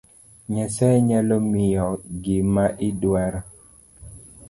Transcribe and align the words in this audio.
Nyasaye 0.53 0.97
nyalo 1.07 1.35
miyi 1.51 1.75
gima 2.23 2.65
iduaro 2.87 3.41